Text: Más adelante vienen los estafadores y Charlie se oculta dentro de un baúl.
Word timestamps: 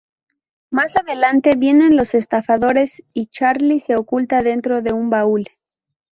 Más 0.71 0.95
adelante 0.97 1.51
vienen 1.55 1.95
los 1.95 2.15
estafadores 2.15 3.03
y 3.13 3.27
Charlie 3.27 3.79
se 3.81 3.97
oculta 3.97 4.41
dentro 4.41 4.81
de 4.81 4.93
un 4.93 5.11
baúl. 5.11 5.47